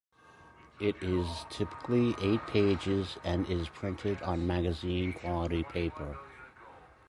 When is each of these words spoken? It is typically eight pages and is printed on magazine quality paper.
It 0.79 0.95
is 1.03 1.27
typically 1.51 2.15
eight 2.23 2.47
pages 2.47 3.19
and 3.23 3.47
is 3.47 3.69
printed 3.69 4.19
on 4.23 4.47
magazine 4.47 5.13
quality 5.13 5.61
paper. 5.63 6.17